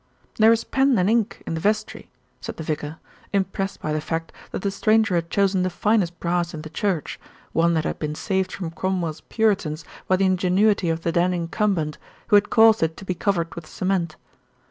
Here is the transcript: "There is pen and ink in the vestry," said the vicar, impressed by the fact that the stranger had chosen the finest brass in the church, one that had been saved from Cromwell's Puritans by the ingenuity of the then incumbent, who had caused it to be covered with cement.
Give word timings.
"There 0.39 0.51
is 0.51 0.63
pen 0.63 0.97
and 0.97 1.07
ink 1.07 1.43
in 1.45 1.53
the 1.53 1.59
vestry," 1.59 2.09
said 2.39 2.57
the 2.57 2.63
vicar, 2.63 2.97
impressed 3.33 3.79
by 3.81 3.93
the 3.93 4.01
fact 4.01 4.31
that 4.49 4.63
the 4.63 4.71
stranger 4.71 5.13
had 5.13 5.29
chosen 5.29 5.61
the 5.61 5.69
finest 5.69 6.19
brass 6.19 6.55
in 6.55 6.63
the 6.63 6.71
church, 6.71 7.19
one 7.53 7.75
that 7.75 7.83
had 7.83 7.99
been 7.99 8.15
saved 8.15 8.51
from 8.51 8.71
Cromwell's 8.71 9.21
Puritans 9.29 9.85
by 10.07 10.15
the 10.15 10.25
ingenuity 10.25 10.89
of 10.89 11.01
the 11.03 11.11
then 11.11 11.35
incumbent, 11.35 11.99
who 12.29 12.35
had 12.35 12.49
caused 12.49 12.81
it 12.81 12.97
to 12.97 13.05
be 13.05 13.13
covered 13.13 13.53
with 13.53 13.67
cement. 13.67 14.15